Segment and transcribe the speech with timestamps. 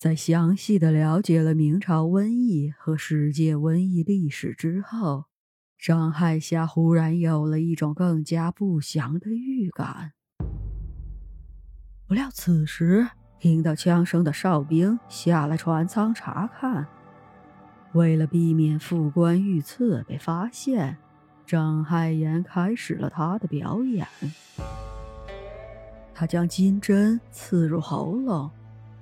[0.00, 5.26] 在详细的了解了明朝瘟疫和世界瘟疫历史之后，
[5.78, 10.12] 张海霞忽然有了一种更加不祥的预感。
[12.08, 13.06] 不料此时，
[13.38, 16.88] 听到枪声的哨兵下了船舱查看。
[17.92, 20.96] 为了避免副官遇刺被发现，
[21.44, 24.06] 张海岩开始了他的表演。
[26.14, 28.50] 他将金针刺入喉咙，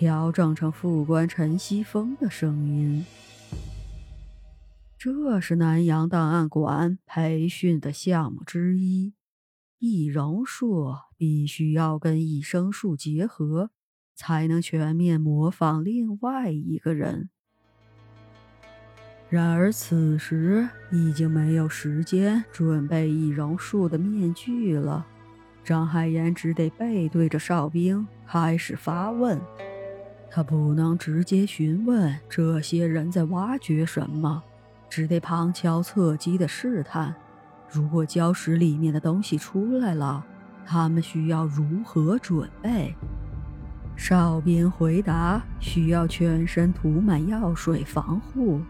[0.00, 3.04] 调整成副官陈西风的声音。
[4.96, 9.12] 这是南洋档案馆培训的项目之一，
[9.78, 13.72] 易容术必须要跟易声术结合，
[14.14, 17.28] 才能全面模仿另外一个人。
[19.28, 25.06] 然而此时已经没有时间准备易容术的面具了，
[25.62, 29.38] 张海岩只得背对着哨兵开始发问。
[30.30, 34.40] 他不能直接询问这些人在挖掘什么，
[34.88, 37.12] 只得旁敲侧击的试探：
[37.68, 40.24] 如果礁石里面的东西出来了，
[40.64, 42.94] 他们需要如何准备？
[43.96, 48.60] 哨兵回答：需要全身涂满药水防护。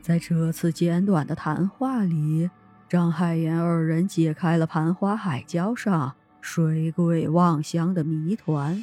[0.00, 2.50] 在这次简短的谈话里，
[2.88, 8.82] 张海岩二人解开了盘花海礁上水鬼望乡的谜团。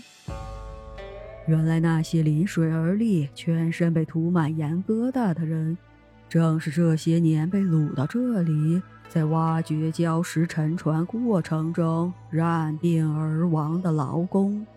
[1.47, 5.77] 原来那些临水而立、全身被涂满盐疙瘩的人，
[6.27, 14.67] 正是这些年被掳到这里，在挖掘礁石沉船过程中染病而亡的劳工。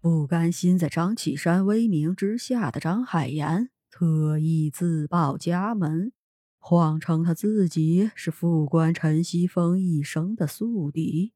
[0.00, 6.12] 不甘心在张启山威名之下的张海岩，特意自报家门，
[6.60, 11.32] 谎称他自己是副官陈西风一生的宿敌。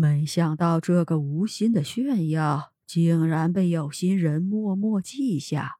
[0.00, 5.72] 没想到这个无心的炫耀，竟然被有心人默默记下，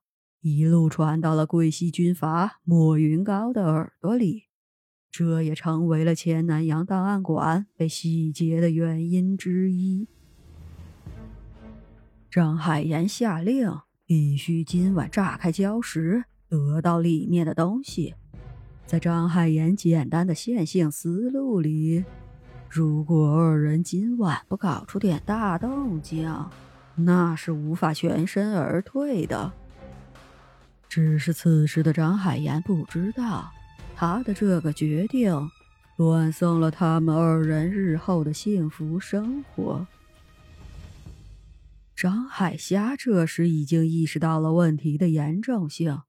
[0.43, 4.43] 一路传到了桂系军阀莫云高的耳朵里，
[5.11, 10.07] 这也成为了前南洋档案馆被洗劫的原因之一。
[12.31, 13.73] 张海岩下令，
[14.05, 18.15] 必须今晚炸开礁石，得到里面的东西。
[18.87, 22.05] 在张海岩简单的线性思路里，
[22.73, 26.33] 如果二人今晚不搞出点大动静，
[26.95, 29.53] 那是无法全身而退的。
[30.89, 33.51] 只是此时的张海岩不知道，
[33.97, 35.35] 他的这个决定，
[35.97, 39.85] 断送了他们二人日后的幸福生活。
[41.97, 46.03] 张海霞这时已经意识到了问题的严重性。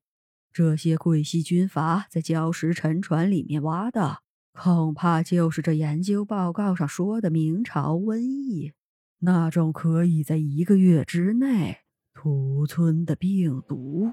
[0.53, 4.19] 这些桂系军阀在礁石沉船里面挖的，
[4.53, 8.73] 恐怕就是这研究报告上说的明朝瘟疫，
[9.19, 11.77] 那种可以在一个月之内
[12.13, 14.11] 屠村的病毒。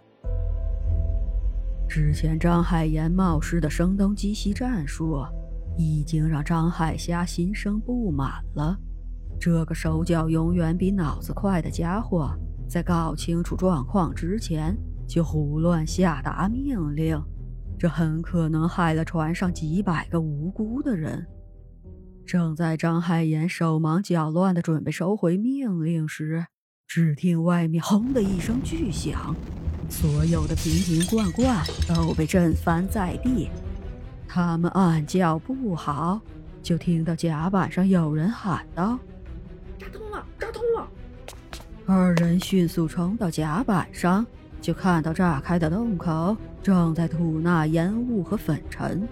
[1.88, 5.25] 之前张海岩冒失的声东击西战术，
[5.76, 8.78] 已经让张海霞心生不满了。
[9.41, 12.31] 这个手脚永远比脑子快的家伙，
[12.69, 14.76] 在搞清楚状况之前
[15.06, 17.20] 就胡乱下达命令，
[17.78, 21.27] 这很可能害了船上几百个无辜的人。
[22.27, 26.44] 正在张海岩手忙脚乱地准备收回命令时，
[26.87, 29.34] 只听外面轰的一声巨响，
[29.88, 33.49] 所有的瓶瓶罐罐都被震翻在地。
[34.27, 36.21] 他们暗叫不好，
[36.62, 38.99] 就听到甲板上有人喊道。
[39.78, 40.27] 扎通了！
[40.38, 40.88] 扎通了
[41.87, 44.27] 二人迅速冲到甲板上，
[44.60, 49.08] 就看到炸开的洞口正在吐纳烟雾和粉尘。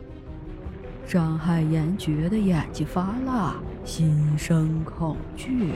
[1.07, 5.73] 张海岩觉得眼睛发辣，心生恐惧。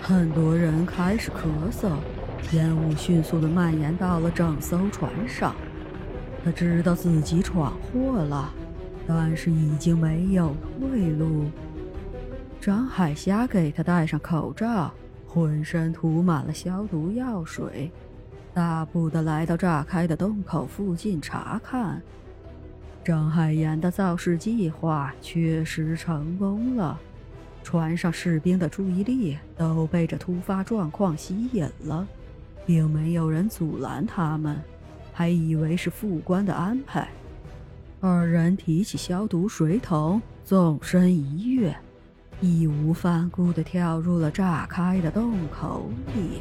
[0.00, 1.92] 很多人开始咳嗽，
[2.52, 5.54] 烟雾迅速的蔓延到了整艘船上。
[6.44, 8.52] 他知道自己闯祸了，
[9.06, 11.46] 但是已经没有退路。
[12.60, 14.92] 张海霞给他戴上口罩。
[15.28, 17.92] 浑身涂满了消毒药水，
[18.56, 22.00] 大步的来到炸开的洞口附近查看。
[23.04, 26.98] 张海岩的造势计划确实成功了，
[27.62, 32.08] 船上士兵的注意力都被这突发状况吸引了，
[32.64, 34.56] 并没有人阻拦他们，
[35.12, 37.06] 还以为是副官的安排。
[38.00, 41.76] 二人提起消毒水桶，纵身一跃。
[42.40, 46.40] 义无反顾地跳入了炸开的洞口里。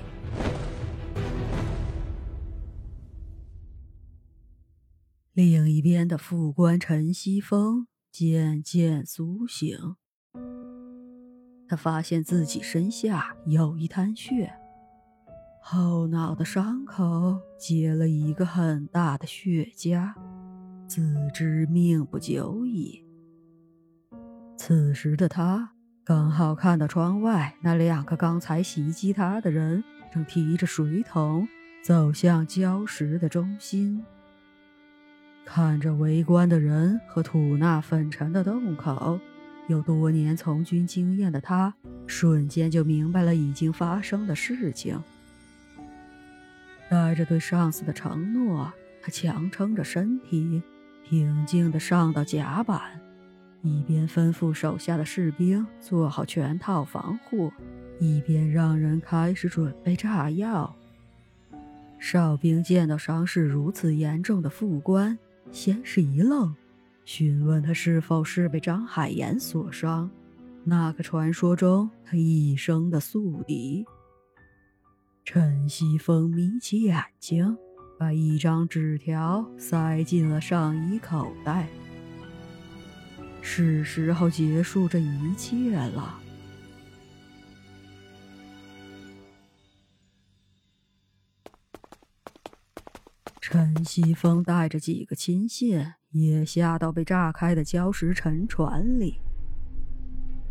[5.36, 9.78] 另一边的副官陈西风渐渐苏醒。
[11.68, 14.54] 他发现自己身下有一滩血，
[15.62, 20.14] 后脑的伤口结了一个很大的血痂，
[20.88, 23.06] 自知命不久矣。
[24.56, 25.74] 此时的他
[26.06, 29.84] 刚好看到窗外那两个刚才袭击他的人
[30.14, 31.46] 正提着水桶
[31.84, 34.02] 走向礁石的中心，
[35.46, 39.20] 看着围观的人和吐纳粉尘的洞口。
[39.68, 41.74] 有多年从军经验的他，
[42.06, 45.02] 瞬间就明白了已经发生的事情。
[46.88, 48.72] 带着对上司的承诺，
[49.02, 50.62] 他强撑着身体，
[51.04, 52.80] 平静地上到甲板，
[53.64, 57.52] 一边吩咐手下的士兵做好全套防护，
[58.00, 60.76] 一边让人开始准备炸药。
[61.98, 65.18] 哨兵见到伤势如此严重的副官，
[65.56, 66.54] 先是一愣。
[67.06, 70.12] 询问他是否是被张海岩所伤，
[70.66, 73.86] 那个传说中他一生的宿敌。
[75.24, 77.58] 陈西风眯起眼睛，
[77.98, 81.70] 把一张纸条塞进了上衣口袋。
[83.42, 86.20] 是时候结束这一切了。
[93.48, 95.86] 陈西风带着几个亲信。
[96.10, 99.20] 也下到被炸开的礁石沉船里。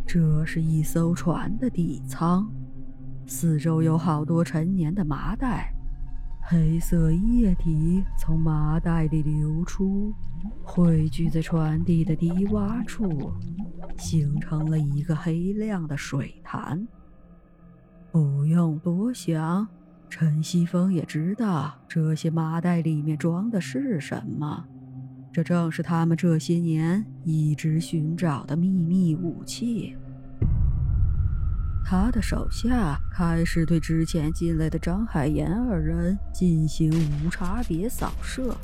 [0.07, 2.47] 这是一艘船的底舱，
[3.27, 5.75] 四周有好多陈年的麻袋，
[6.43, 10.13] 黑色液体从麻袋里流出，
[10.63, 13.33] 汇聚在船底的低洼处，
[13.97, 16.87] 形成了一个黑亮的水潭。
[18.13, 19.67] 不用多想，
[20.17, 24.65] 陈西风也知道这些麻袋里面装的是什么。
[25.33, 29.97] 这正是他们这些年一直寻找的秘密武器。
[31.85, 38.57] 他的手下开始对之前进来的张海岩二人进行无差别扫射，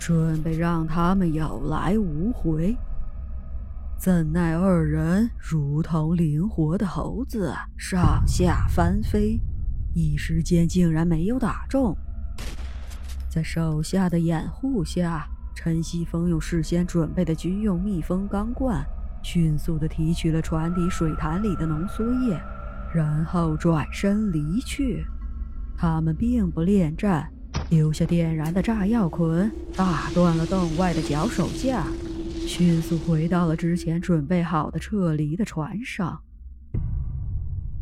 [0.00, 2.76] 准备让他们有来无回。
[3.96, 9.40] 怎奈二人如同灵活的猴子，上下翻飞，
[9.94, 11.96] 一时间竟然没有打中。
[13.30, 15.28] 在手下的掩护下。
[15.54, 18.84] 陈西风用事先准备的军用密封钢罐，
[19.22, 22.40] 迅速地提取了船底水潭里的浓缩液，
[22.92, 25.04] 然后转身离去。
[25.76, 27.30] 他们并不恋战，
[27.70, 31.84] 留下点燃的炸药捆，打断了洞外的脚手架，
[32.44, 36.18] 迅速回到了之前准备好的撤离的船上。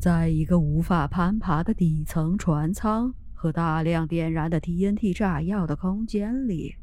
[0.01, 6.75] 在一个无法攀爬的底层船舱和大量点燃的 TNT 炸药的空间里。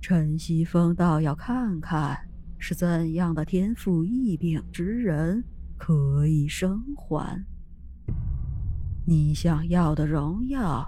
[0.00, 2.18] 陈西风倒要看看
[2.58, 5.44] 是怎样的天赋异禀之人
[5.76, 7.46] 可以生还。
[9.06, 10.84] 你想要的荣耀，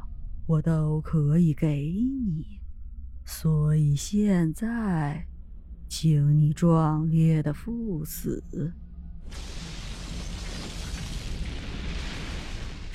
[0.48, 2.60] 我都可以给你，
[3.24, 5.24] 所以现在，
[5.88, 8.42] 请你壮烈的赴死。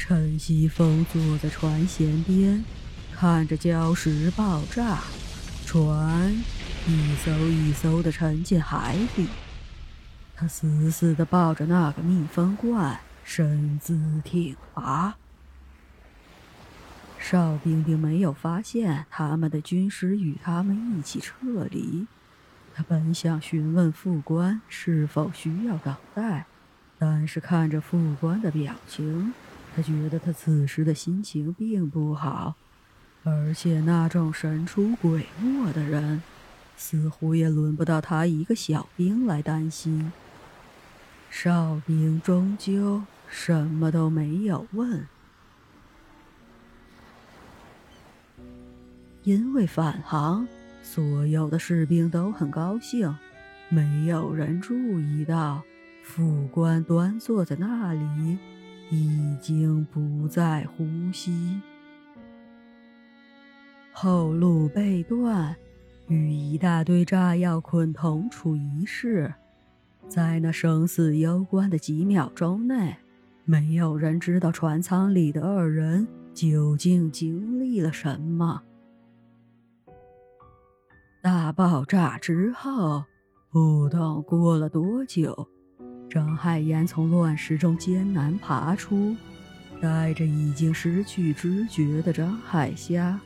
[0.07, 2.63] 陈西风坐在船舷边，
[3.15, 4.99] 看着礁石爆炸。
[5.65, 6.31] 船
[6.87, 9.25] 一艘一艘的沉进海底，
[10.35, 15.15] 他死死地抱着那个密封罐，身姿挺拔。
[17.17, 21.33] 哨兵并没有发现他们的军师与他们一起撤
[21.71, 22.05] 离。
[22.75, 26.45] 他本想询问副官是否需要等待，
[26.99, 29.33] 但是看着副官的表情，
[29.75, 32.55] 他觉得他此时的心情并不好。
[33.23, 36.21] 而且那种神出鬼没的人，
[36.77, 40.11] 似乎也轮不到他一个小兵来担心。
[41.29, 45.05] 哨兵终究什么都没有问，
[49.23, 50.47] 因为返航，
[50.83, 53.13] 所有的士兵都很高兴。
[53.67, 55.63] 没有人注意到，
[56.03, 58.37] 副官端坐在那里，
[58.89, 61.61] 已经不再呼吸。
[63.91, 65.55] 后路被断，
[66.07, 69.33] 与一大堆炸药捆同处一室，
[70.07, 72.95] 在那生死攸关的几秒钟内，
[73.43, 78.61] 没有人知道船舱里的二人究竟经历了什么。
[81.23, 83.03] 大爆炸之后，
[83.49, 85.47] 不懂过了多久，
[86.15, 89.13] 张海岩从乱石中艰难爬出，
[89.81, 93.19] 带着已经失去知觉的张海霞。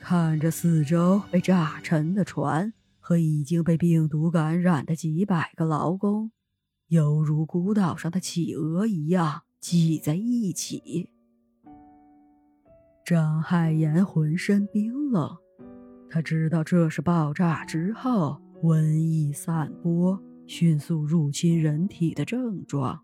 [0.00, 6.32] 看着四周被炸沉的船和已经被病毒感染的几百个劳工，
[6.88, 11.10] 犹如孤岛上的企鹅一样挤在一起。
[13.06, 15.36] 张海岩浑身冰冷，
[16.10, 23.00] 他知道这是爆炸之后瘟疫散播、迅速入侵人体的症状。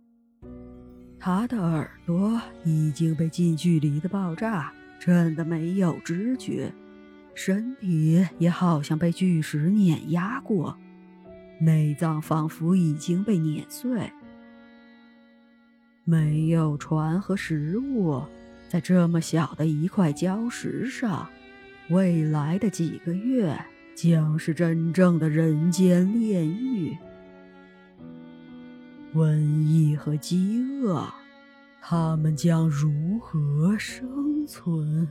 [1.18, 6.72] 他的耳朵已经被近距离的爆炸震得没有知觉，
[7.34, 10.76] 身体也好像被巨石碾压过，
[11.60, 14.10] 内脏仿佛已经被碾碎。
[16.04, 18.22] 没有船和食物，
[18.68, 21.28] 在这么小的一块礁石上，
[21.90, 23.58] 未来的几个月
[23.94, 26.96] 将是真正的人间炼狱。
[29.14, 29.36] 瘟
[29.66, 31.04] 疫和饥饿，
[31.80, 35.08] 他们将如何生存？